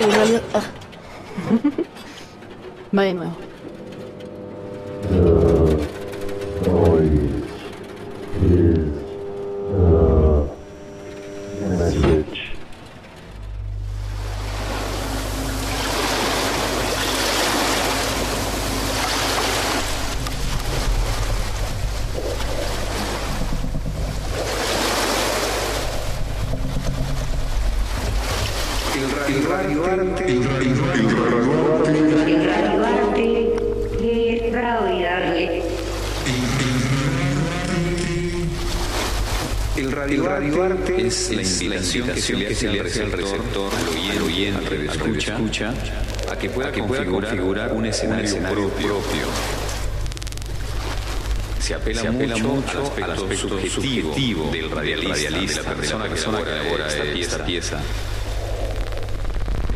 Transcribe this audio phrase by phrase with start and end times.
[0.00, 0.42] En realidad.
[0.54, 0.62] ah.
[2.96, 3.49] Va de nuevo.
[41.98, 43.72] Invitación que se le hace al receptor,
[44.12, 45.74] al oyente, al escucha, escucha,
[46.30, 48.96] a que pueda, configurar, un escenario, propio.
[51.60, 52.02] Se apela,
[52.38, 57.80] mucho, al aspecto, subjetivo, del radialista, de la persona, que elabora esta pieza.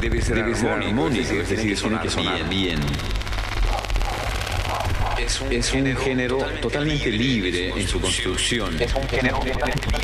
[0.00, 2.80] Debe ser, armónico, es decir, tiene que sonar bien.
[5.50, 8.80] Es un, género totalmente libre en su construcción.
[8.80, 10.03] Es un género totalmente libre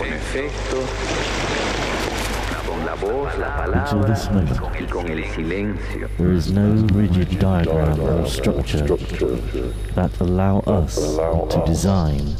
[0.00, 0.84] con efectos,
[2.66, 6.08] con la voz, la Until palabra this moment, y con el silencio.
[6.16, 8.86] there is no rigid diagram or structure
[9.94, 10.96] that allow us
[11.50, 12.34] to design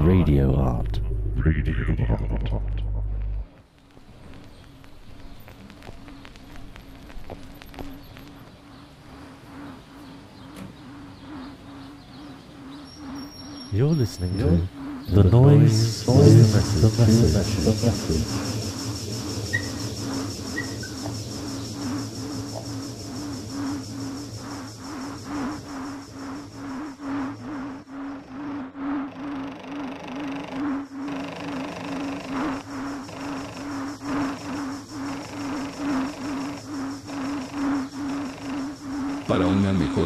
[0.00, 0.98] radio art.
[1.36, 2.82] Radio art.
[13.72, 14.68] You're listening to
[15.06, 16.64] The Noise Sombra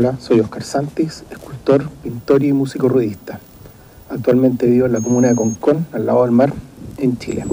[0.00, 3.40] Hola, soy Oscar Santis, escultor, pintor y músico ruidista.
[4.08, 6.52] Actualmente vivo en la comuna de Concón, al lado del mar,
[6.98, 7.44] en Chile.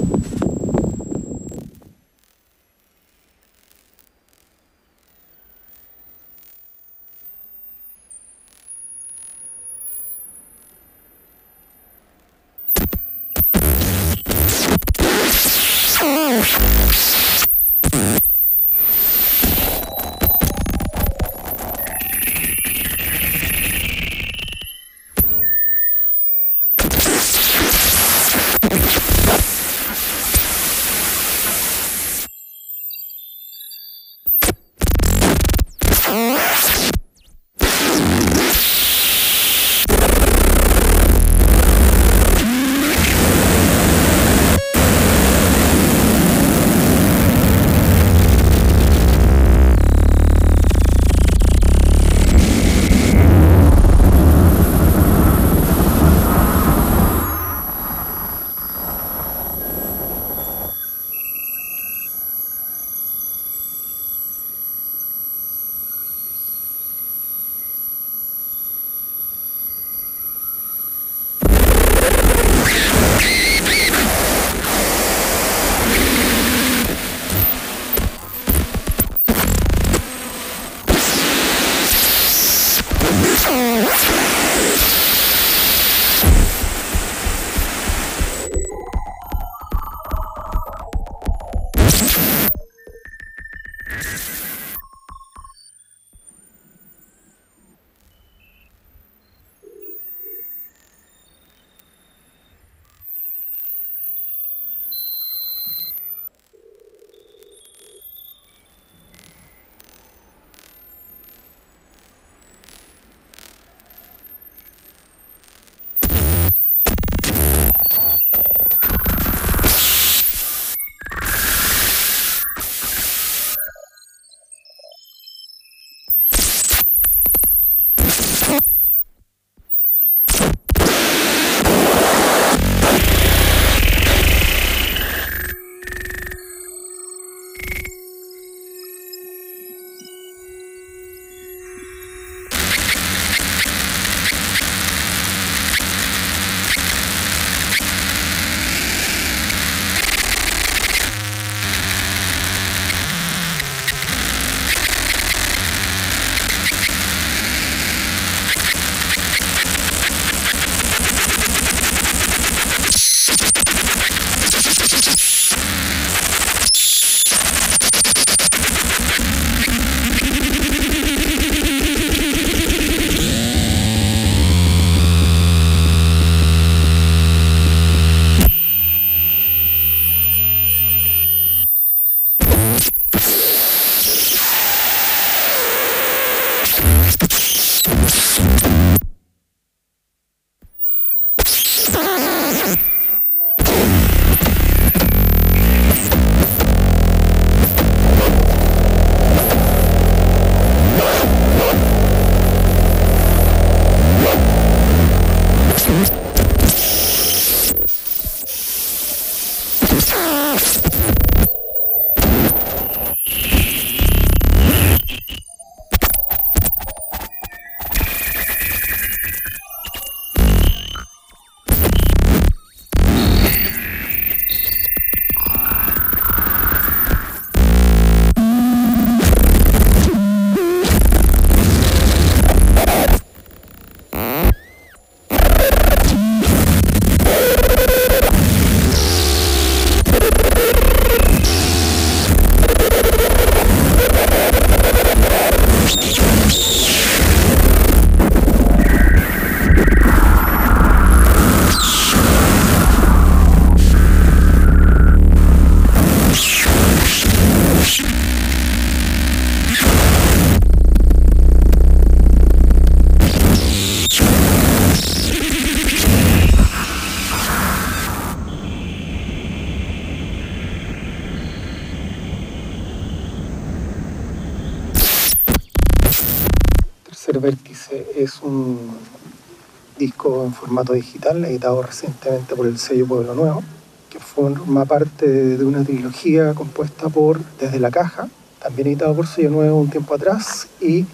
[280.76, 283.62] Formato digital, editado recientemente por el sello Pueblo Nuevo,
[284.10, 288.28] que forma parte de una trilogía compuesta por Desde la Caja,
[288.62, 291.06] también editado por sello nuevo un tiempo atrás, y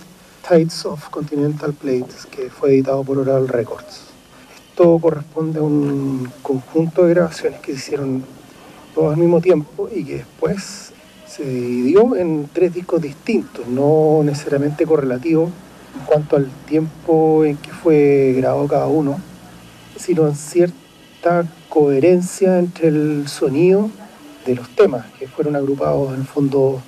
[0.49, 4.01] Tides of Continental Plates, que fue editado por Oral Records.
[4.71, 8.25] Esto corresponde a un conjunto de grabaciones que se hicieron
[8.97, 10.91] todos al mismo tiempo y que después
[11.29, 15.51] se dividió en tres discos distintos, no necesariamente correlativos
[15.95, 19.21] en cuanto al tiempo en que fue grabado cada uno,
[20.03, 23.89] sino en cierta coherencia entre el sonido
[24.45, 26.83] de los temas que fueron agrupados en el fondo,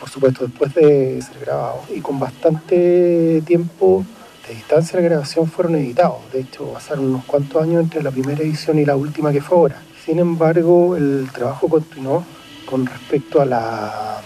[0.00, 4.04] por supuesto, después de ser grabados y con bastante tiempo
[4.48, 6.18] de distancia la grabación fueron editados.
[6.32, 9.56] De hecho, pasaron unos cuantos años entre la primera edición y la última que fue
[9.56, 9.82] ahora.
[10.04, 12.24] Sin embargo, el trabajo continuó
[12.66, 14.20] con respecto a la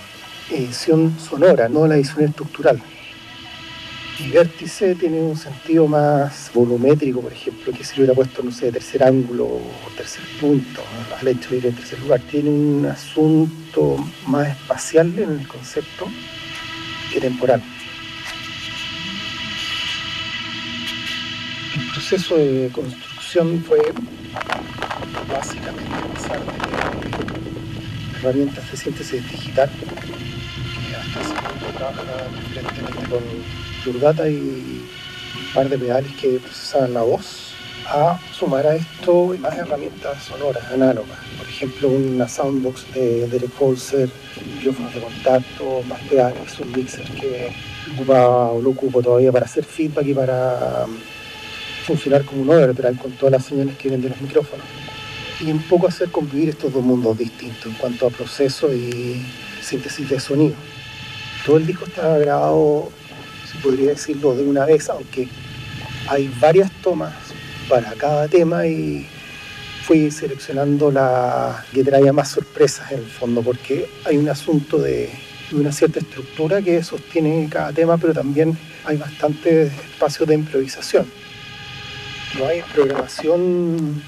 [0.51, 2.81] edición sonora, no a la edición estructural.
[4.17, 8.71] Y vértice tiene un sentido más volumétrico, por ejemplo, que si hubiera puesto, no sé,
[8.71, 10.83] tercer ángulo o tercer punto,
[11.21, 12.21] al hecho de ir en tercer lugar.
[12.31, 16.07] Tiene un asunto más espacial en el concepto
[17.13, 17.61] que temporal.
[21.75, 23.81] El proceso de construcción fue
[25.29, 34.29] básicamente pasar de herramientas de síntesis digital, que hasta ese punto trabaja preferentemente con Data
[34.29, 37.55] y un par de pedales que procesaban la voz,
[37.87, 41.19] a sumar a esto más herramientas sonoras, análogas.
[41.37, 44.09] Por ejemplo, una soundbox de Derek Holzer,
[44.57, 47.53] micrófonos de contacto, más pedales, un mixer que
[47.95, 50.97] ocupaba o lo ocupo todavía para hacer feedback y para um,
[51.87, 54.67] funcionar como un overdrag con todas las señales que vienen de los micrófonos.
[55.41, 59.27] Y un poco hacer convivir estos dos mundos distintos en cuanto a proceso y
[59.61, 60.55] síntesis de sonido.
[61.45, 62.91] Todo el disco estaba grabado
[63.65, 65.27] podría decirlo de una vez, aunque
[66.07, 67.15] hay varias tomas
[67.69, 69.07] para cada tema y
[69.85, 75.11] fui seleccionando la que traía más sorpresas en el fondo, porque hay un asunto de,
[75.53, 81.07] una cierta estructura que sostiene cada tema, pero también hay bastante espacio de improvisación.
[82.39, 84.03] No hay programación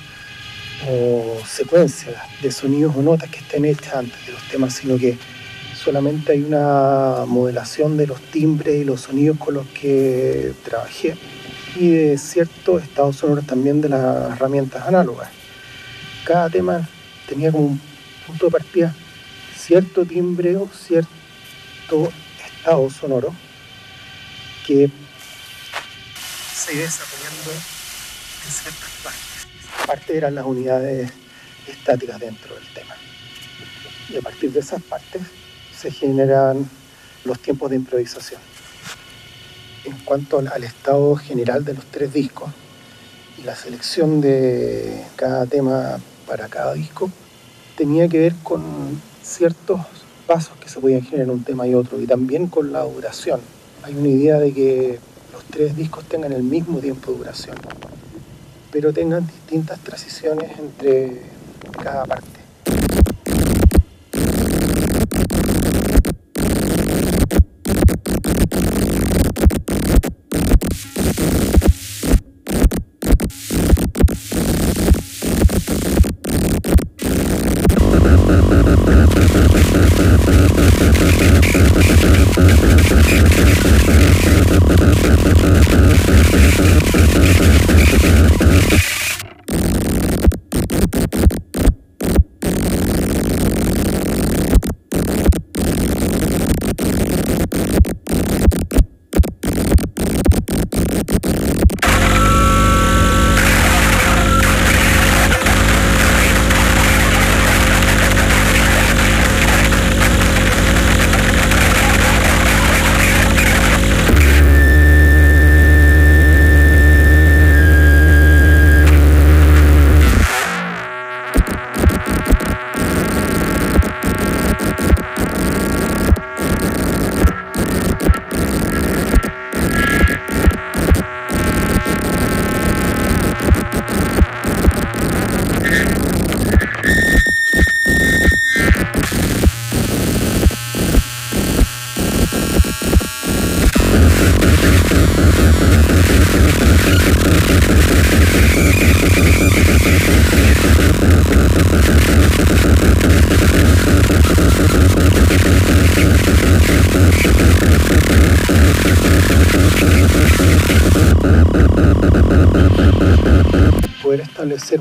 [0.88, 5.16] o secuencia de sonidos o notas que estén hechas antes de los temas, sino que
[5.86, 11.16] solamente hay una modelación de los timbres y los sonidos con los que trabajé
[11.76, 15.28] y de ciertos estados sonoros también de las herramientas análogas.
[16.24, 16.88] Cada tema
[17.28, 17.80] tenía como un
[18.26, 18.96] punto de partida
[19.56, 22.12] cierto timbre o cierto
[22.44, 23.32] estado sonoro
[24.66, 24.90] que
[26.52, 29.86] se iba desarrollando en ciertas partes.
[29.86, 31.12] Parte eran las unidades
[31.68, 32.96] estáticas dentro del tema.
[34.08, 35.22] Y a partir de esas partes
[35.78, 36.68] se generan
[37.24, 38.40] los tiempos de improvisación.
[39.84, 42.50] En cuanto al, estado general de los tres discos
[43.38, 47.10] y la selección de cada tema para cada disco,
[47.76, 48.62] tenía que ver con
[49.22, 49.80] ciertos
[50.26, 53.40] pasos que se podían generar en un tema y otro, y también con la duración.
[53.84, 54.98] Hay una idea de que
[55.32, 57.56] los tres discos tengan el mismo tiempo de duración,
[58.72, 61.22] pero tengan distintas transiciones entre
[61.82, 62.35] cada parte.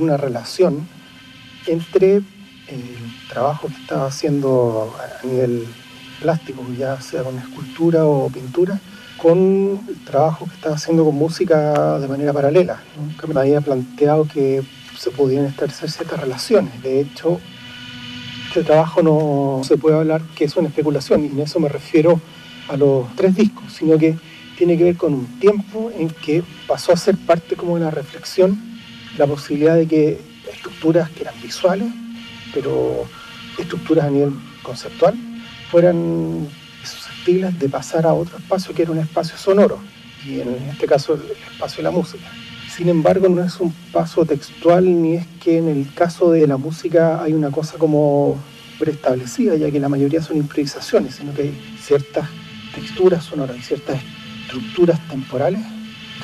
[0.05, 0.87] Una relación
[1.67, 2.83] entre el
[3.29, 5.65] trabajo que estaba haciendo a nivel
[6.21, 8.79] plástico, ya sea con escultura o pintura,
[9.17, 12.81] con el trabajo que estaba haciendo con música de manera paralela.
[12.97, 14.63] Nunca me había planteado que
[14.97, 16.81] se podían establecer ciertas relaciones.
[16.81, 17.39] De hecho,
[18.47, 22.21] este trabajo no se puede hablar que es una especulación, y en eso me refiero
[22.69, 24.15] a los tres discos, sino que
[24.57, 27.91] tiene que ver con un tiempo en que pasó a ser parte como de la
[27.91, 28.74] reflexión,
[29.17, 30.19] la posibilidad de que
[30.51, 31.87] estructuras que eran visuales,
[32.53, 33.05] pero
[33.57, 35.15] estructuras a nivel conceptual,
[35.71, 36.47] fueran
[36.83, 39.79] susceptibles de pasar a otro espacio que era un espacio sonoro,
[40.25, 41.21] y en este caso el
[41.53, 42.25] espacio de la música.
[42.69, 46.57] Sin embargo, no es un paso textual ni es que en el caso de la
[46.57, 48.37] música hay una cosa como
[48.79, 52.27] preestablecida, ya que la mayoría son improvisaciones, sino que hay ciertas
[52.73, 54.01] texturas sonoras y ciertas
[54.43, 55.61] estructuras temporales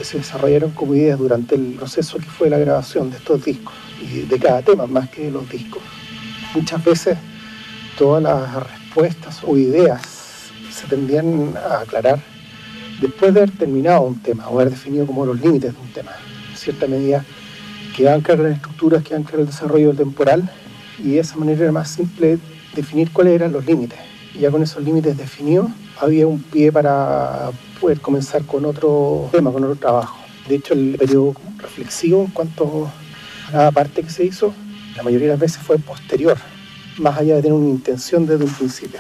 [0.02, 3.76] que se desarrollaron como ideas durante el proceso que fue la grabación de estos discos
[4.02, 5.84] y de cada tema más que de los discos.
[6.56, 7.20] Muchas veces
[8.00, 10.02] todas las respuestas o ideas
[10.72, 12.20] se tendían a aclarar
[13.00, 16.14] después de haber terminado un tema o haber definido como los límites de un tema.
[16.50, 17.24] En cierta medida
[17.96, 20.50] quedaban claras las estructuras, quedaban claro el desarrollo temporal
[20.98, 22.40] y de esa manera era más simple
[22.74, 24.00] definir cuáles eran los límites.
[24.34, 27.52] Y ya con esos límites definidos había un pie para
[27.82, 30.18] poder comenzar con otro tema, con otro trabajo.
[30.48, 32.90] De hecho, el periodo reflexivo en cuanto
[33.48, 34.54] a cada parte que se hizo,
[34.96, 36.38] la mayoría de las veces fue posterior,
[37.00, 39.00] más allá de tener una intención desde un principio.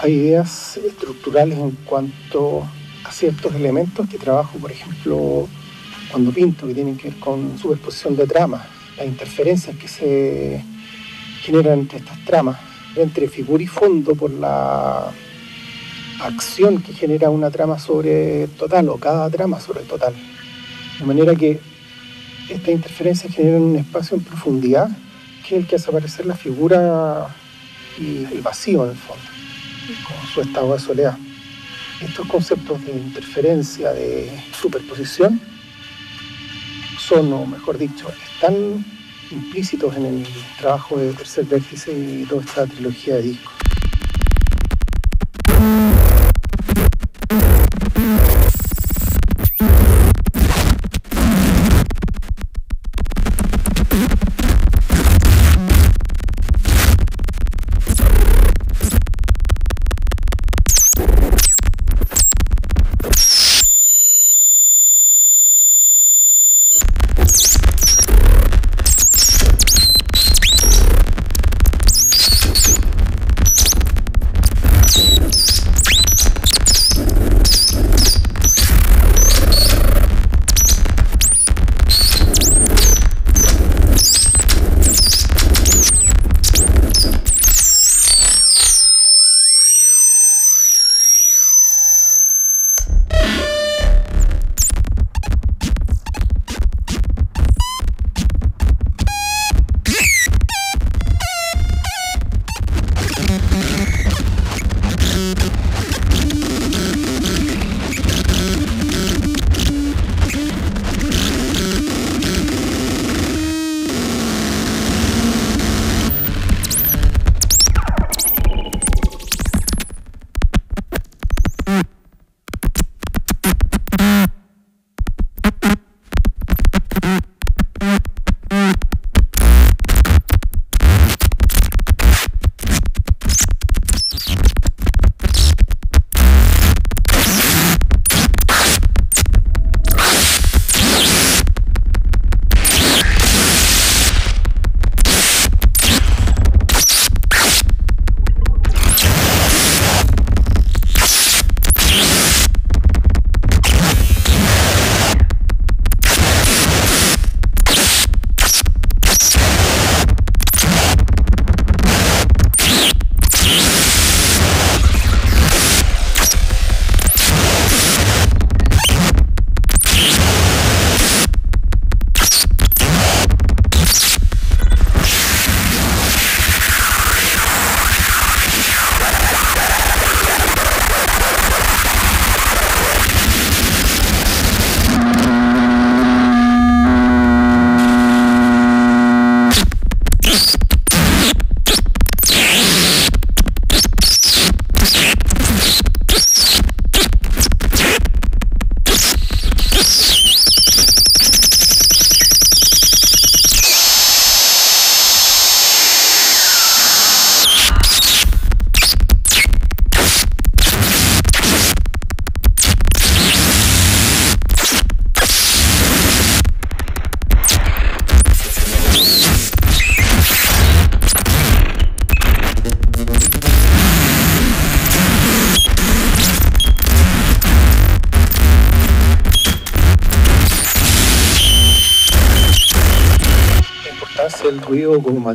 [0.00, 2.66] Hay ideas estructurales en cuanto
[3.04, 5.46] a ciertos elementos que trabajo, por ejemplo,
[6.10, 8.62] cuando pinto, que tienen que ver con superposición de tramas,
[8.96, 10.64] las interferencias que se
[11.42, 12.56] generan entre estas tramas,
[12.96, 15.10] entre figura y fondo por la
[16.26, 20.14] acción que genera una trama sobre total o cada trama sobre total.
[20.98, 21.60] De manera que
[22.48, 24.88] estas interferencias generan un espacio en profundidad
[25.42, 27.28] que es el que hace aparecer la figura
[27.98, 29.24] y el vacío en el fondo,
[30.06, 31.18] con su estado de soledad.
[32.00, 35.40] Estos conceptos de interferencia, de superposición,
[36.98, 38.84] son, o mejor dicho, están
[39.30, 40.26] implícitos en el
[40.58, 43.61] trabajo de Tercer Vértice y toda esta trilogía de discos.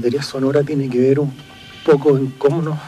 [0.07, 1.33] Como materia sonora tiene que ver un
[1.85, 2.79] poco en cómo nos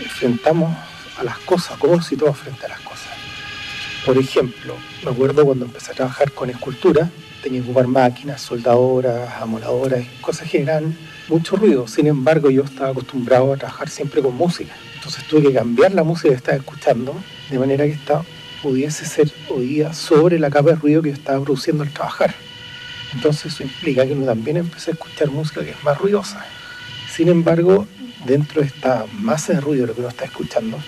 [0.00, 0.76] enfrentamos
[1.18, 3.08] a las cosas, cómo situamos frente a las cosas.
[4.06, 7.10] Por ejemplo, me acuerdo cuando empecé a trabajar con escultura,
[7.42, 10.96] tenía que ocupar máquinas, soldadoras, amoladoras, cosas que generan
[11.28, 11.88] mucho ruido.
[11.88, 14.72] Sin embargo, yo estaba acostumbrado a trabajar siempre con música.
[14.94, 17.14] Entonces tuve que cambiar la música que estaba escuchando
[17.50, 18.22] de manera que esta
[18.62, 22.34] pudiese ser oída sobre la capa de ruido que estaba produciendo al trabajar.
[23.14, 26.44] Entonces eso implica que uno también empecé a escuchar música que es más ruidosa.
[27.10, 27.86] Sin embargo,
[28.26, 30.78] dentro de esta masa de ruido lo que uno está escuchando,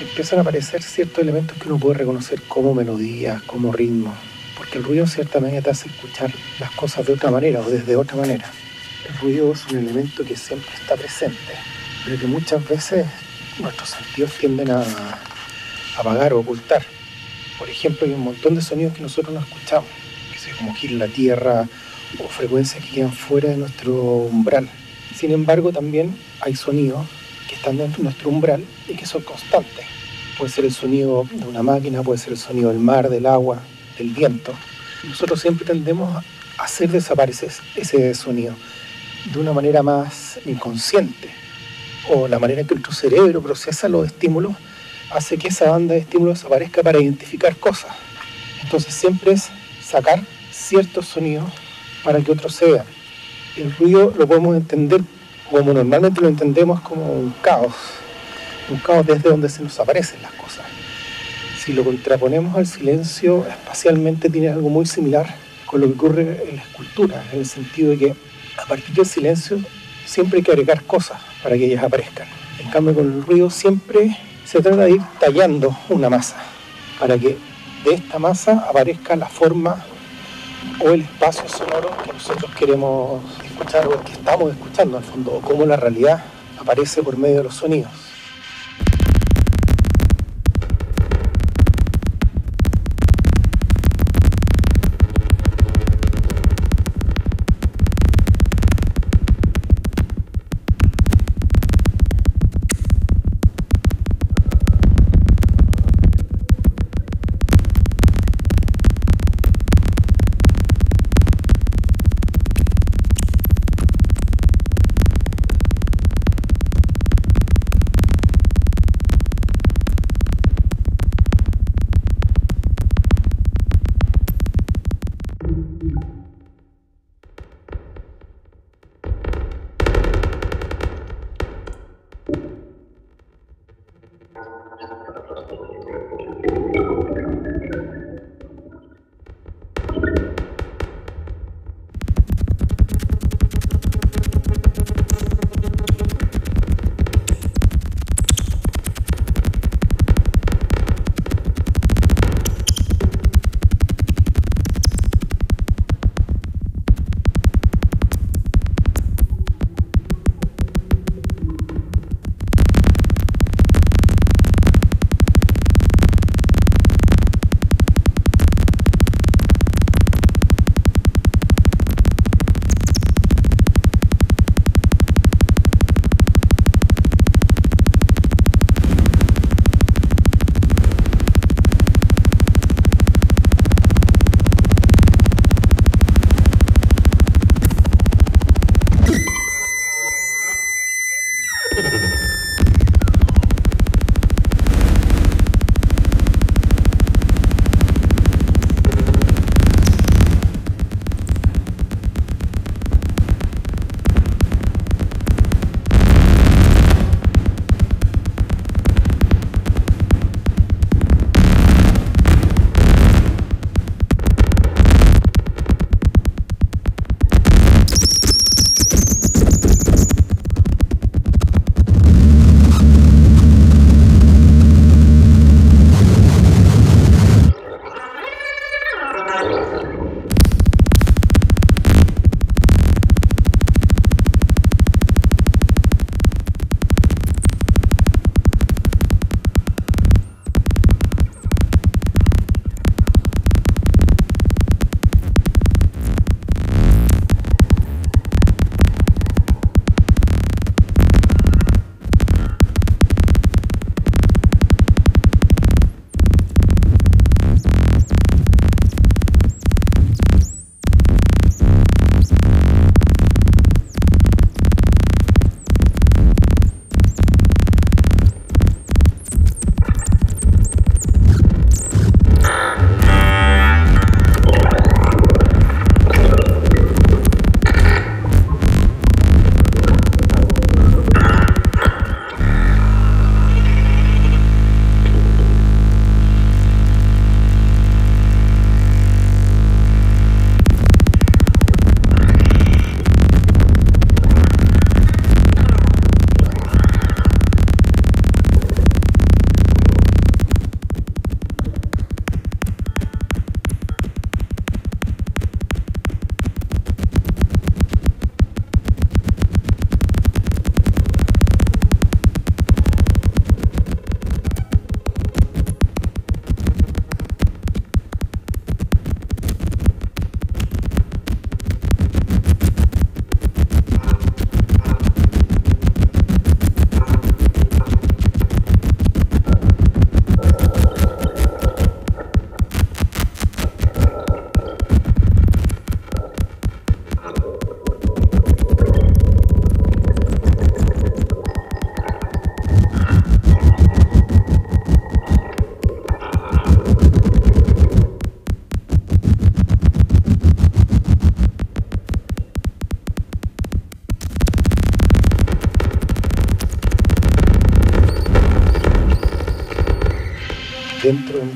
[0.00, 4.14] empiezan a aparecer ciertos elementos que uno puede reconocer como melodías, como ritmos,
[4.56, 7.70] porque el ruido en cierta manera te hace escuchar las cosas de otra manera o
[7.70, 8.50] desde otra manera.
[9.08, 11.54] El ruido es un elemento que siempre está presente,
[12.04, 13.06] pero que muchas veces
[13.58, 14.84] nuestros sentidos tienden a
[15.96, 16.84] apagar o ocultar.
[17.58, 19.88] Por ejemplo, hay un montón de sonidos que nosotros no escuchamos,
[20.58, 21.68] como gir la tierra
[22.18, 24.68] o frecuencias que quedan fuera de nuestro umbral.
[25.14, 27.06] Sin embargo, también hay sonidos
[27.48, 29.86] que están dentro de nuestro umbral y que son constantes.
[30.38, 33.62] Puede ser el sonido de una máquina, puede ser el sonido del mar, del agua,
[33.98, 34.52] del viento.
[35.04, 36.24] Nosotros siempre tendemos a
[36.58, 38.54] hacer desaparecer ese sonido
[39.32, 41.30] de una manera más inconsciente
[42.08, 44.52] o la manera en que nuestro cerebro procesa los estímulos
[45.10, 47.92] hace que esa banda de estímulos desaparezca para identificar cosas.
[48.62, 49.48] Entonces siempre es
[49.82, 50.20] sacar
[50.54, 51.50] ciertos sonidos
[52.04, 52.86] para que otros se vean.
[53.56, 55.02] El ruido lo podemos entender
[55.50, 57.74] como normalmente lo entendemos como un caos,
[58.70, 60.64] un caos desde donde se nos aparecen las cosas.
[61.58, 65.34] Si lo contraponemos al silencio, espacialmente tiene algo muy similar
[65.66, 68.14] con lo que ocurre en la escultura, en el sentido de que
[68.56, 69.58] a partir del silencio
[70.04, 72.26] siempre hay que agregar cosas para que ellas aparezcan.
[72.58, 76.36] En cambio, con el ruido siempre se trata de ir tallando una masa
[76.98, 77.36] para que
[77.84, 79.84] de esta masa aparezca la forma
[80.80, 85.40] o el espacio sonoro que nosotros queremos escuchar o que estamos escuchando al fondo, o
[85.40, 86.24] cómo la realidad
[86.58, 88.03] aparece por medio de los sonidos.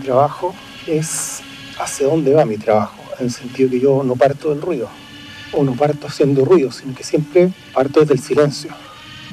[0.08, 0.54] Trabajo
[0.86, 1.42] es
[1.78, 4.88] hacia dónde va mi trabajo, en el sentido que yo no parto del ruido,
[5.52, 8.70] o no parto haciendo ruido, sino que siempre parto desde el silencio,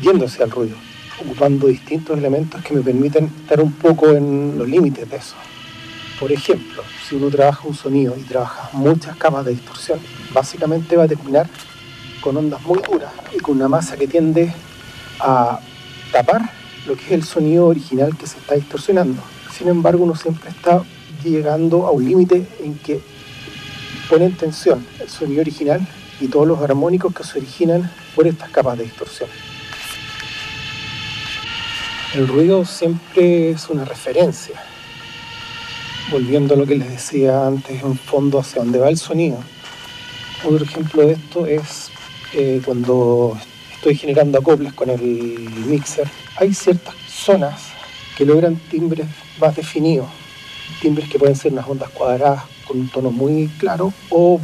[0.01, 0.75] yendo hacia el ruido,
[1.23, 5.35] ocupando distintos elementos que me permiten estar un poco en los límites de eso.
[6.19, 9.99] Por ejemplo, si uno trabaja un sonido y trabaja muchas capas de distorsión,
[10.33, 11.47] básicamente va a terminar
[12.19, 14.53] con ondas muy duras y con una masa que tiende
[15.21, 15.57] a
[16.11, 16.41] tapar
[16.85, 19.21] lo que es el sonido original que se está distorsionando.
[19.57, 20.83] Sin embargo, uno siempre está
[21.23, 22.99] llegando a un límite en que
[24.09, 25.87] pone en tensión el sonido original
[26.19, 29.29] y todos los armónicos que se originan por estas capas de distorsión.
[32.13, 34.61] El ruido siempre es una referencia.
[36.11, 39.37] Volviendo a lo que les decía antes, en fondo hacia dónde va el sonido.
[40.43, 41.91] Otro ejemplo de esto es
[42.33, 43.37] eh, cuando
[43.73, 45.01] estoy generando acoples con el
[45.65, 46.07] mixer.
[46.37, 47.74] Hay ciertas zonas
[48.17, 49.07] que logran timbres
[49.39, 50.07] más definidos.
[50.81, 54.39] Timbres que pueden ser unas ondas cuadradas con un tono muy claro o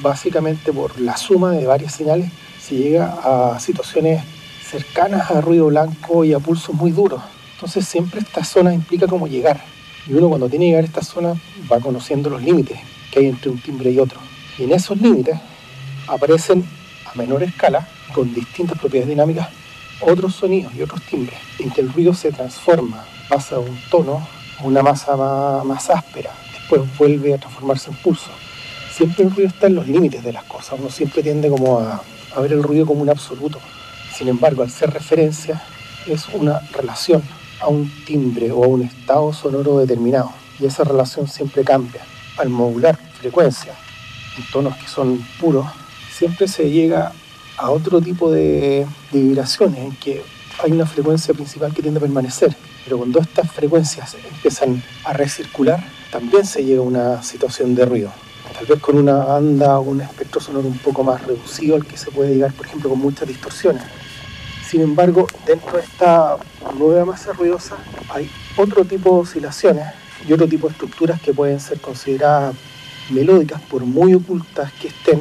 [0.00, 4.22] básicamente por la suma de varias señales se llega a situaciones
[4.64, 7.20] cercanas a ruido blanco y a pulsos muy duros.
[7.54, 9.60] Entonces siempre esta zona implica cómo llegar.
[10.06, 11.34] Y uno cuando tiene que llegar a esta zona
[11.70, 12.78] va conociendo los límites
[13.10, 14.18] que hay entre un timbre y otro.
[14.58, 15.38] Y en esos límites
[16.06, 16.64] aparecen
[17.04, 19.48] a menor escala, con distintas propiedades dinámicas,
[20.00, 24.26] otros sonidos y otros timbres, en que el ruido se transforma, pasa de un tono
[24.58, 28.30] a una masa más, más áspera, después vuelve a transformarse en pulso.
[28.92, 32.02] Siempre el ruido está en los límites de las cosas, uno siempre tiende como a,
[32.34, 33.60] a ver el ruido como un absoluto.
[34.14, 35.62] Sin embargo, al ser referencia,
[36.06, 37.22] es una relación
[37.60, 40.32] a un timbre o a un estado sonoro determinado.
[40.58, 42.02] Y esa relación siempre cambia.
[42.36, 43.74] Al modular frecuencia
[44.36, 45.66] en tonos que son puros,
[46.10, 47.12] siempre se llega
[47.60, 50.22] a otro tipo de, vibraciones en que
[50.62, 52.56] hay una frecuencia principal que tiende a permanecer.
[52.84, 58.12] Pero cuando estas frecuencias empiezan a recircular, también se llega a una situación de ruido.
[58.54, 61.96] Tal vez con una banda o un espectro sonoro un poco más reducido al que
[61.96, 63.82] se puede llegar, por ejemplo, con muchas distorsiones.
[64.66, 66.36] Sin embargo, dentro de esta
[66.78, 67.76] nueva masa ruidosa
[68.08, 69.86] hay otro tipo de oscilaciones
[70.26, 72.54] y otro tipo de estructuras que pueden ser consideradas
[73.10, 75.20] melódicas por muy ocultas que estén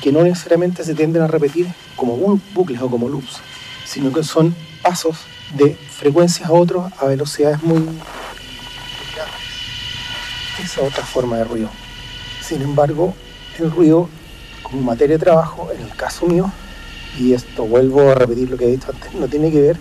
[0.00, 2.16] que no necesariamente se tienden a repetir como
[2.54, 3.38] bucles o como loops,
[3.84, 5.18] sino que son pasos
[5.54, 7.84] de frecuencias a otros a velocidades muy.
[10.62, 11.70] Esa otra forma de ruido.
[12.42, 13.14] Sin embargo,
[13.58, 14.08] el ruido
[14.62, 16.50] como materia de trabajo, en el caso mío,
[17.18, 19.78] y esto vuelvo a repetir lo que he dicho antes, no tiene que ver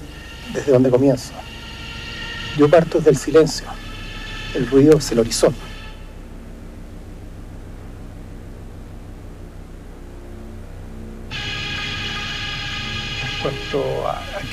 [0.53, 1.34] desde dónde comienzo.
[2.58, 3.67] Yo parto desde el silencio,
[4.56, 5.66] el ruido es el horizonte.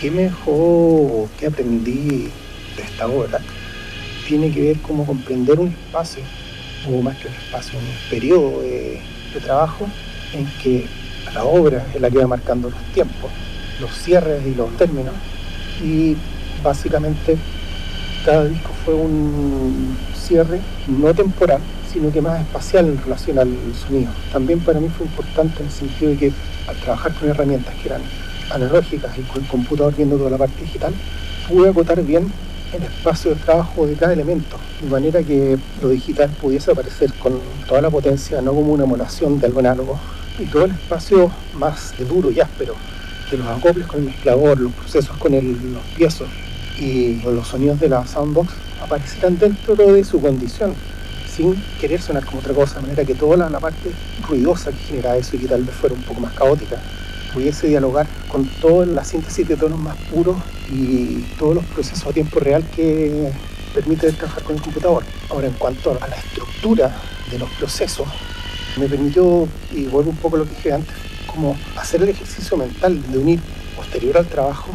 [0.05, 2.29] Qué me dejó o qué aprendí
[2.77, 3.41] de esta obra,
[4.29, 6.23] tiene que ver cómo comprender un espacio,
[6.87, 9.01] o más que un espacio, un periodo de,
[9.33, 9.87] de trabajo
[10.35, 10.87] en que
[11.33, 13.31] la obra es la que va marcando los tiempos,
[13.81, 15.15] los cierres y los términos.
[15.83, 16.19] Y
[16.63, 17.39] básicamente
[18.27, 24.13] cada disco fue un cierre no temporal, sino que más espacial en relación al sonido.
[24.31, 26.33] También para mí fue importante en el sentido de que
[26.69, 28.03] al trabajar con herramientas que eran
[28.51, 30.95] analógicas y con el computador viendo toda la parte digital,
[31.49, 32.31] pude acotar bien
[32.73, 37.39] el espacio de trabajo de cada elemento, de manera que lo digital pudiese aparecer con
[37.69, 39.99] toda la potencia, no como una emulación de algo análogo,
[40.39, 42.75] y todo el espacio más duro y áspero
[43.31, 46.29] de los acoples con el mezclador, los procesos con el, los piezos
[46.79, 48.53] y los sonidos de la soundbox
[48.83, 50.75] aparecieran dentro de su condición,
[51.29, 53.93] sin querer sonar como otra cosa, de manera que toda la, la parte
[54.29, 56.79] ruidosa que genera eso y que tal vez fuera un poco más caótica,
[57.35, 60.37] pudiese dialogar con toda la síntesis de tonos más puros
[60.71, 63.31] y todos los procesos a tiempo real que
[63.75, 65.03] permite trabajar con el computador.
[65.29, 66.95] Ahora, en cuanto a la estructura
[67.31, 68.09] de los procesos,
[68.79, 70.95] me permitió, y vuelvo un poco a lo que dije antes,
[71.27, 73.41] como hacer el ejercicio mental de unir
[73.77, 74.71] posterior al trabajo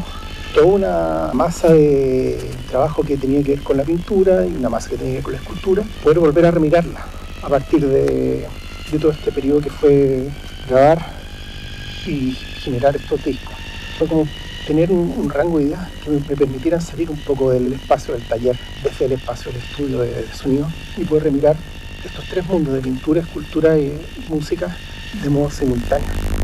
[0.54, 2.38] toda una masa de
[2.70, 5.24] trabajo que tenía que ver con la pintura y una masa que tenía que ver
[5.24, 7.06] con la escultura, poder volver a remirarla
[7.42, 8.48] a partir de,
[9.00, 10.30] todo este periodo que fue
[10.68, 11.19] grabar
[12.06, 12.32] y
[12.64, 13.54] generar estos discos.
[13.98, 14.28] Fue como
[14.68, 18.24] tener un, un rango de ideas que me, permitieran salir un poco del espacio del
[18.24, 21.56] taller, desde el espacio del estudio de, de sonido y poder remirar
[22.04, 24.76] estos tres mundos de pintura, escultura y música
[25.24, 26.39] de modo simultáneo.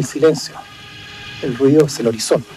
[0.00, 0.54] Del silencio.
[1.42, 2.48] El ruido es el horizonte.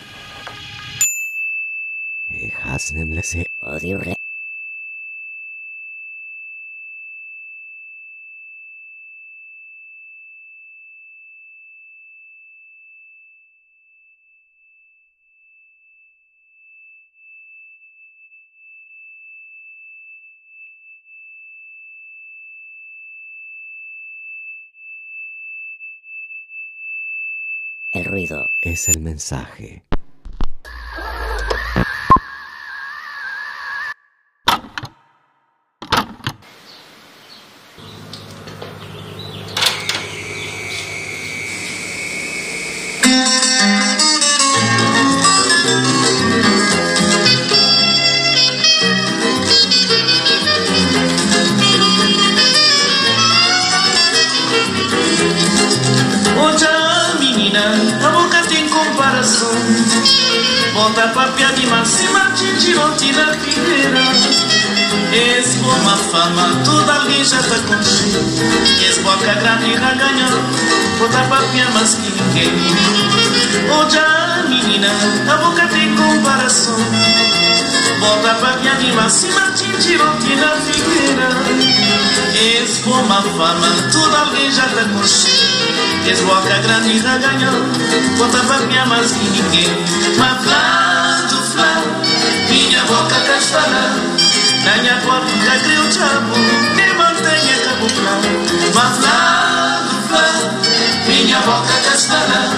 [27.93, 28.02] El
[28.61, 29.83] es el mensaje.
[78.83, 81.29] de Martim, Tirotina, Figueira
[82.35, 87.63] És como a fama, toda aleijada tá com És boca grande da ganhão
[88.17, 89.69] Contava minha é mais que ninguém.
[90.17, 91.81] Mas do flá
[92.49, 93.95] Minha boca tá castará
[94.65, 96.37] Na minha porta criou chabo
[96.75, 98.19] Me mantenha tá caboclá
[98.75, 99.81] Mas flá.
[99.89, 100.27] Do flá
[101.07, 102.49] Minha boca castará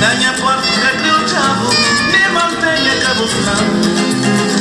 [0.00, 1.70] Na minha porta criou chabo
[2.10, 4.51] Me mantenha caboclá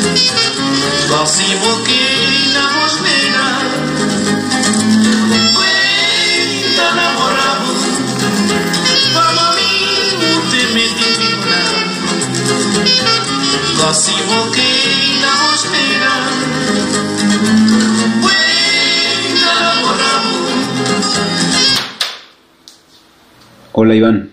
[23.73, 24.31] Hola Iván,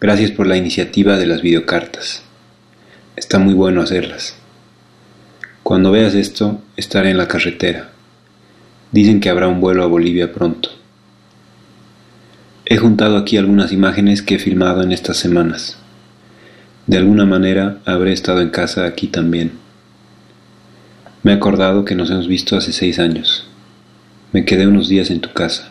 [0.00, 2.22] gracias por la iniciativa de las videocartas.
[3.16, 4.41] Está muy bueno hacerlas.
[5.62, 7.90] Cuando veas esto, estaré en la carretera.
[8.90, 10.70] Dicen que habrá un vuelo a Bolivia pronto.
[12.66, 15.78] He juntado aquí algunas imágenes que he filmado en estas semanas.
[16.86, 19.52] De alguna manera habré estado en casa aquí también.
[21.22, 23.46] Me he acordado que nos hemos visto hace seis años.
[24.32, 25.68] Me quedé unos días en tu casa.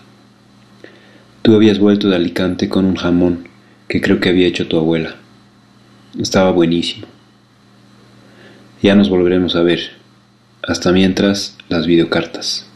[1.42, 3.50] Tú habías vuelto de Alicante con un jamón
[3.89, 5.16] que creo que había hecho tu abuela.
[6.18, 7.08] Estaba buenísimo.
[8.82, 9.92] Ya nos volveremos a ver.
[10.64, 12.70] Hasta mientras, las videocartas.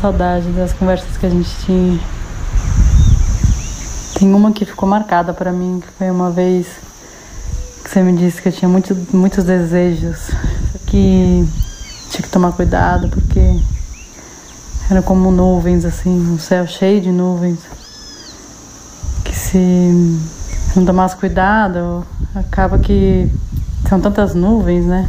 [0.00, 2.00] Saudade das conversas que a gente tinha.
[4.18, 6.66] Tem uma que ficou marcada para mim, que foi uma vez
[7.84, 10.30] que você me disse que eu tinha muito, muitos desejos,
[10.86, 11.46] que
[12.10, 13.40] tinha que tomar cuidado porque
[14.90, 17.58] eram como nuvens assim, um céu cheio de nuvens.
[19.22, 20.18] Que se
[20.74, 23.30] não tomasse cuidado, acaba que
[23.88, 25.08] são tantas nuvens, né?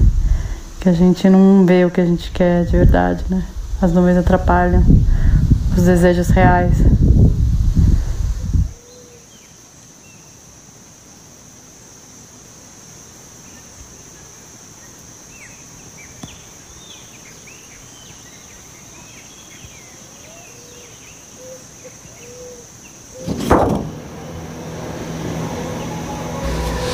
[0.82, 3.46] Que a gente não vê o que a gente quer de verdade, né?
[3.82, 4.84] As nuvens atrapalham
[5.76, 6.78] os desejos reais.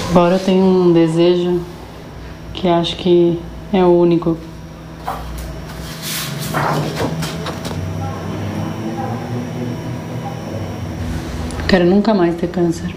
[0.10, 1.62] Agora eu tenho um desejo
[2.54, 3.40] que acho que
[3.74, 4.38] é o único
[11.68, 12.96] Quero nunca mais ter câncer.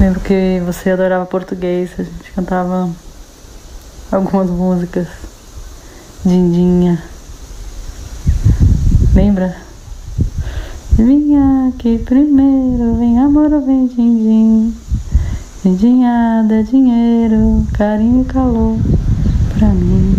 [0.00, 2.90] Lembro que você adorava português, a gente cantava
[4.10, 5.06] algumas músicas.
[6.24, 7.02] Dindinha.
[9.14, 9.65] Lembra?
[10.98, 14.72] Vinha aqui primeiro, vem amor vem din-din.
[15.62, 18.78] Dindinhada, dinheiro, carinho e calor
[19.58, 20.16] pra mim.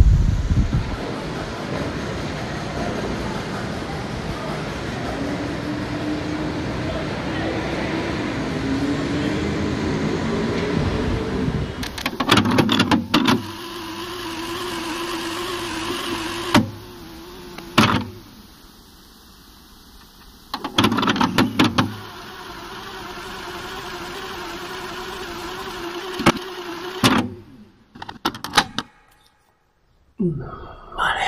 [30.36, 31.24] Vale.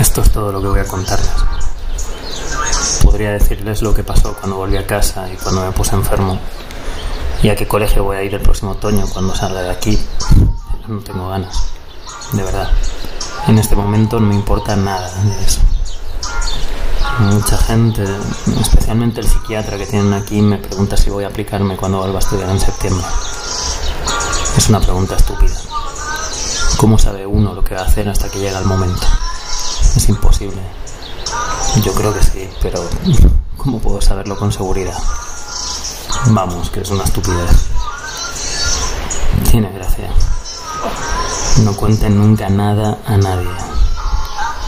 [0.00, 1.28] Esto es todo lo que voy a contarles.
[3.02, 6.38] Podría decirles lo que pasó cuando volví a casa y cuando me puse enfermo.
[7.42, 9.98] Y a qué colegio voy a ir el próximo otoño cuando salga de aquí.
[10.86, 11.70] No tengo ganas.
[12.32, 12.70] De verdad.
[13.46, 15.60] En este momento no me importa nada de eso.
[17.18, 18.04] Mucha gente,
[18.60, 22.20] especialmente el psiquiatra que tienen aquí, me pregunta si voy a aplicarme cuando vuelva a
[22.20, 23.04] estudiar en septiembre.
[24.56, 25.54] Es una pregunta estúpida.
[26.76, 29.04] ¿Cómo sabe uno lo que va a hacer hasta que llega el momento?
[29.96, 30.60] Es imposible.
[31.82, 32.88] Yo creo que sí, pero
[33.56, 34.96] ¿cómo puedo saberlo con seguridad?
[36.26, 37.50] Vamos, que es una estupidez.
[39.50, 40.08] Tiene gracia.
[41.64, 43.50] No cuenten nunca nada a nadie.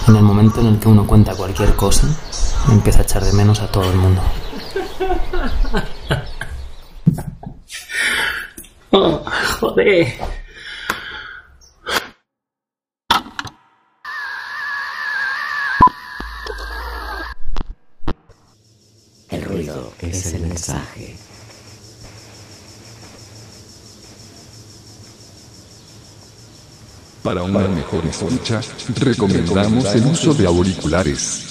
[0.08, 2.08] En el momento en el que uno cuenta cualquier cosa,
[2.68, 4.22] empieza a echar de menos a todo el mundo.
[8.92, 9.22] Oh,
[9.60, 10.18] joder.
[19.28, 21.16] El ruido es el mensaje.
[27.22, 28.60] Para una mejor escucha,
[28.96, 31.49] recomendamos el uso de auriculares.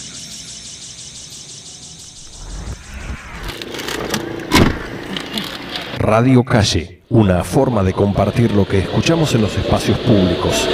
[6.10, 10.68] Radio Calle, una forma de compartir lo que escuchamos en los espacios públicos.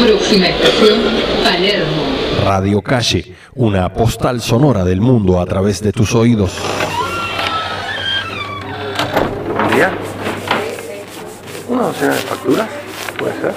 [0.00, 1.00] Próxima estación,
[1.42, 2.02] Palermo.
[2.44, 6.52] Radio Calle, una postal sonora del mundo a través de tus oídos.
[9.52, 9.90] Buen día.
[11.68, 12.68] ¿Una docena de facturas?
[13.18, 13.54] ¿Puede ser?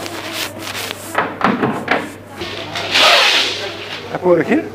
[4.11, 4.74] ¿Las puedo elegir?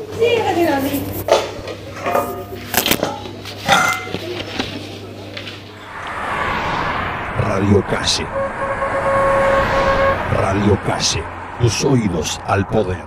[7.61, 8.25] Radio Calle.
[10.31, 11.23] Radio Calle,
[11.59, 13.05] tus oídos al poder.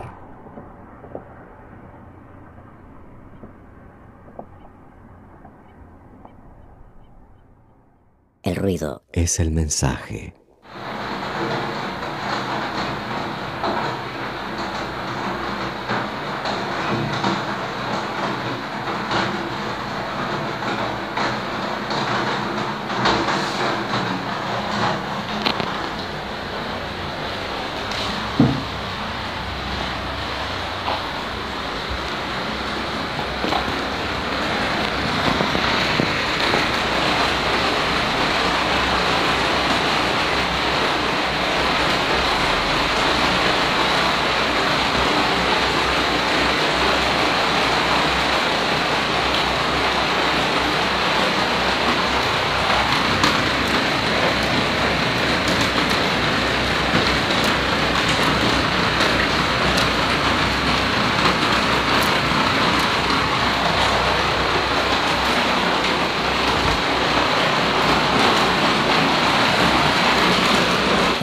[8.44, 10.34] El ruido es el mensaje.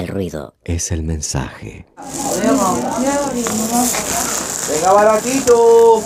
[0.01, 1.03] El ruido es el
[4.69, 6.03] Venga, baratito.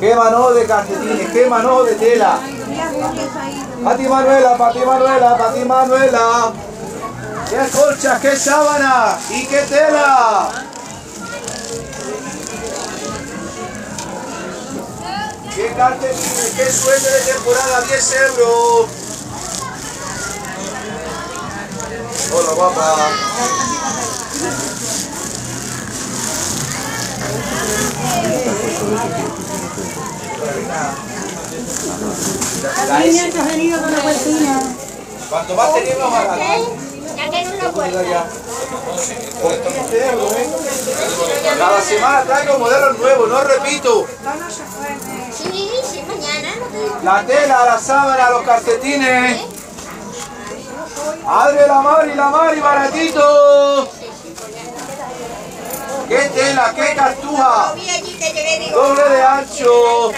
[0.00, 1.30] ¿Qué mano de calcetines?
[1.30, 2.40] ¿Qué mano de tela?
[3.84, 6.52] Pati Manuela, Pati Manuela, Pati Manuela.
[7.50, 8.20] ¿Qué colchas?
[8.20, 9.18] ¿Qué sábana?
[9.30, 10.48] ¿Y qué tela?
[15.54, 16.52] ¿Qué calcetines?
[16.56, 17.80] ¿Qué suéter de temporada?
[17.82, 19.03] 10 euros.
[22.34, 22.50] Hola,
[33.04, 34.00] niña que ha venido con la.
[35.30, 36.26] Cuanto más tenemos, más.
[37.16, 38.02] Ya que no lo puedo.
[41.56, 44.08] Cada semana traigo modelos nuevos, no repito.
[45.32, 46.52] Sí, sí, mañana.
[47.04, 49.53] La tela, la sábana, los calcetines.
[51.26, 53.88] Abre la mari, la mari, baratito.
[56.08, 56.72] ¿Qué tela?
[56.74, 57.74] ¿Qué cartuja?
[58.72, 60.12] Doble de ancho.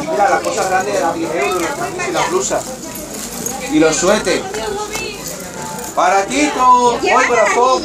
[0.00, 1.62] Mira, las cosas grandes de 10 euros,
[2.08, 2.64] y las blusas.
[3.72, 4.42] Y los suetes.
[5.94, 6.88] Baratito.
[6.94, 7.82] Hoy corazón.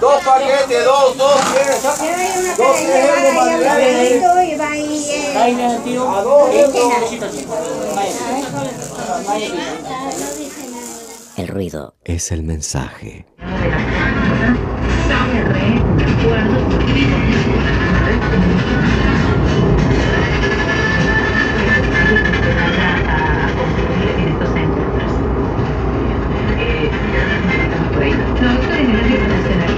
[0.00, 1.82] Dos paquetes, dos, dos, tres.
[1.82, 4.22] Dos, tres euros más grandes.
[6.06, 6.92] A dos euros.
[11.36, 13.24] El ruido es el mensaje.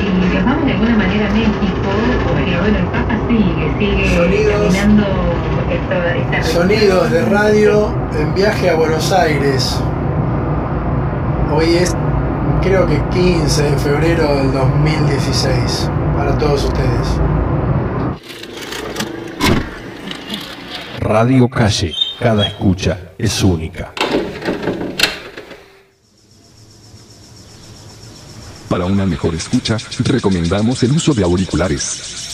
[0.00, 1.90] Y viajamos de alguna manera a México,
[2.26, 4.74] porque bueno, el Papa sigue, sigue Sonidos.
[4.74, 5.27] caminando
[6.42, 9.78] Sonidos de radio en viaje a Buenos Aires.
[11.54, 11.94] Hoy es,
[12.62, 15.90] creo que 15 de febrero del 2016.
[16.16, 17.08] Para todos ustedes.
[21.00, 23.92] Radio Calle, cada escucha es única.
[28.68, 32.27] Para una mejor escucha, recomendamos el uso de auriculares.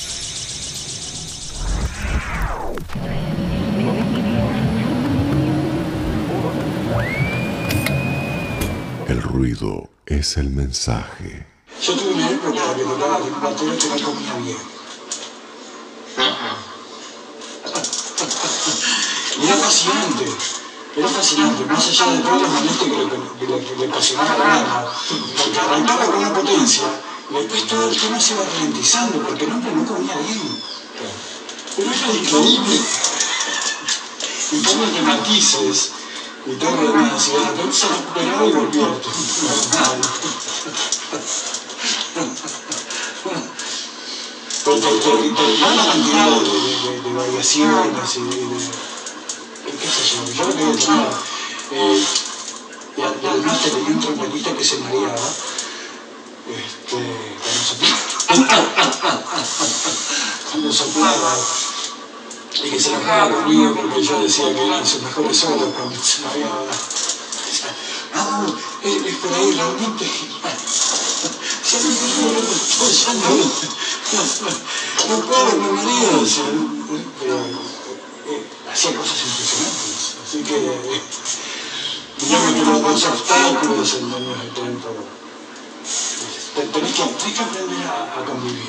[10.25, 11.47] Es el mensaje.
[11.83, 14.57] Yo tuve una época que tocaba con un batero que no comía bien.
[19.37, 20.25] Y era fascinante,
[20.97, 23.05] era fascinante, más allá de todos los momentos que le,
[23.39, 24.87] que le, que le ocasionaba el alma,
[25.37, 26.85] porque arrancaba con una potencia,
[27.31, 30.63] y después todo el tema se iba ralentizando, porque el hombre no comía bien.
[31.77, 32.81] Pero era increíble.
[34.53, 35.91] En forma de matices,
[36.47, 38.87] y todo lo demás, y de repente se recuperaba y volvía
[44.65, 51.09] por, por una cantidad de, variaciones y de, qué sé yo, yo lo que tenía,
[51.71, 52.05] eh,
[52.97, 55.29] y, a- y además te tenía un trompetista que se mareaba,
[56.47, 57.01] este,
[57.43, 59.21] cuando soplaba,
[60.51, 61.33] cuando soplaba,
[62.63, 66.21] y que se enojaba conmigo porque yo decía que eran sus mejores solos cuando se
[66.21, 66.65] mareaba.
[68.15, 68.47] Ah,
[68.83, 70.05] es, es por ahí realmente.
[71.71, 73.29] Ya no puedo, ya no,
[74.13, 76.45] no, no puedo, me mareo, o sea,
[77.19, 77.35] pero
[78.29, 78.43] eh,
[78.73, 81.01] hacía cosas impresionantes, así que eh,
[82.21, 84.89] digamos que los, los obstáculos en los 70,
[86.55, 88.69] te- tenés que, tenés que aprender a, a convivir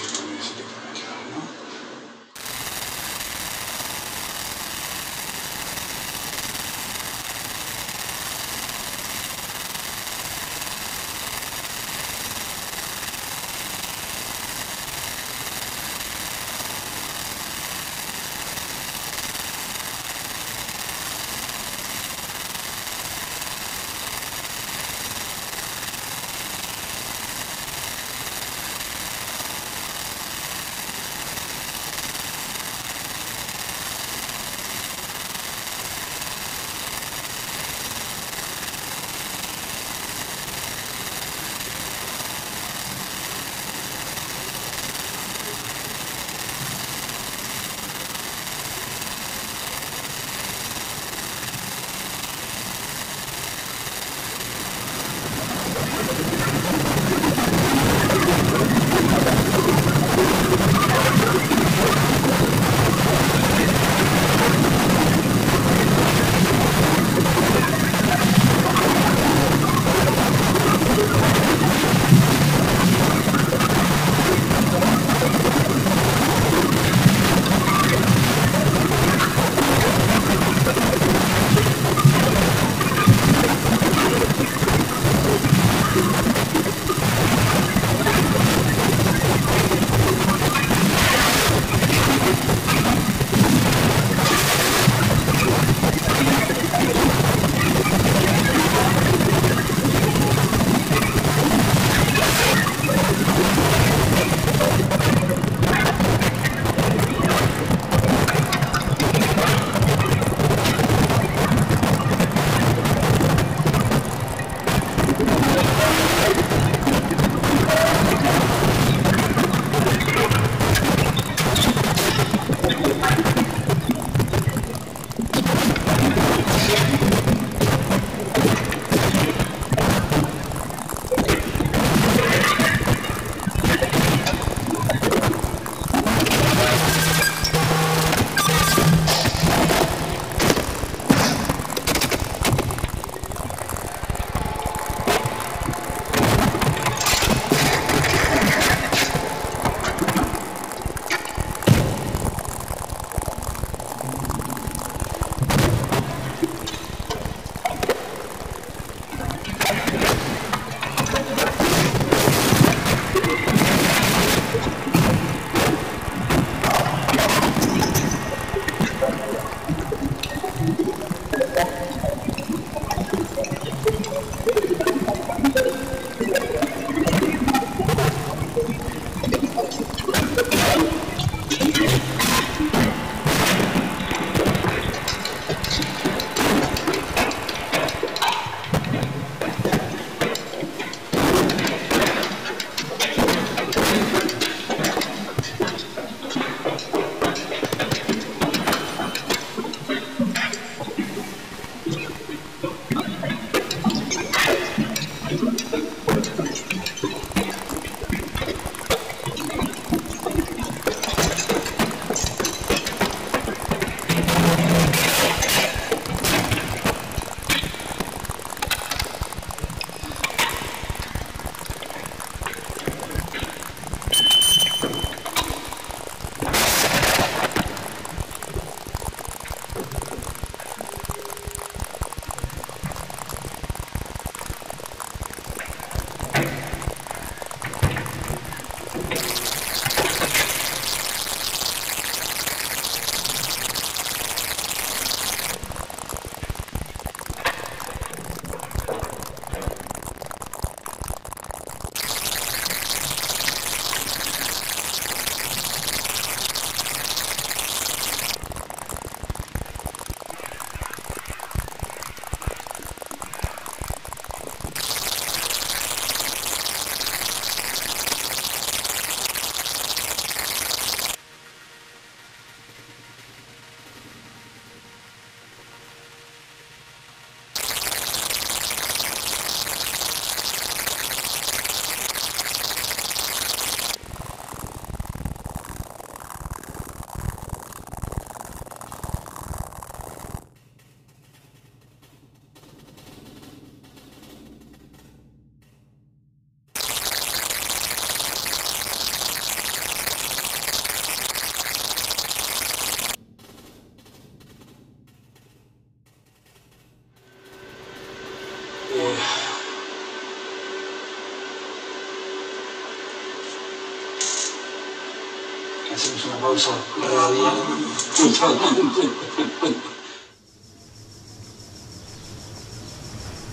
[315.96, 317.54] hacemos una pausa radial.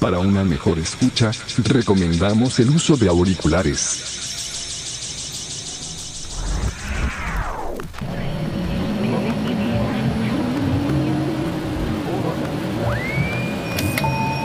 [0.00, 4.18] Para una mejor escucha, recomendamos el uso de auriculares.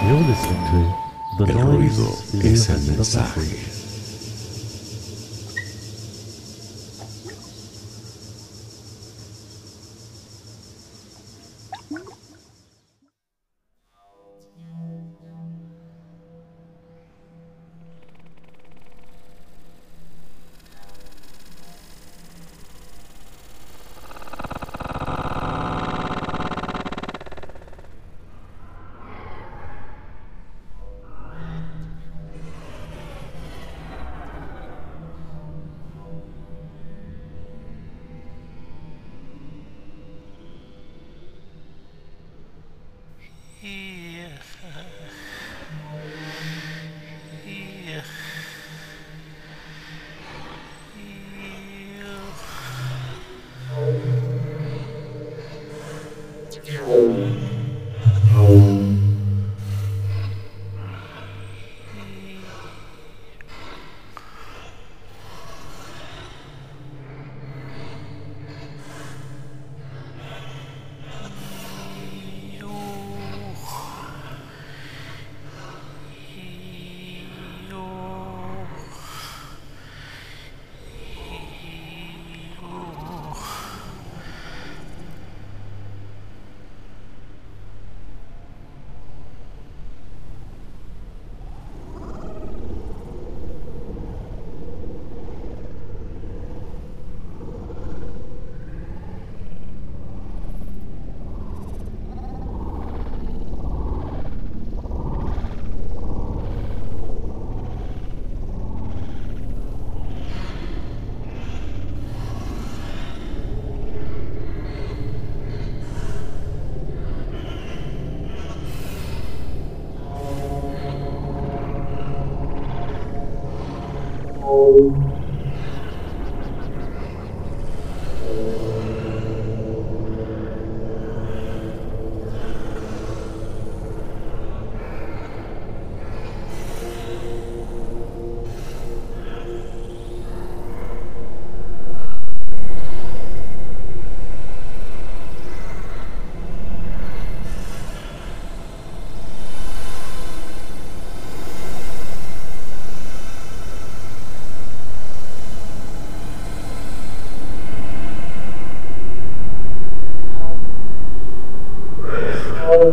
[0.07, 3.86] You're listening to The El ruido es el mensaje.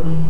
[0.03, 0.24] Thank.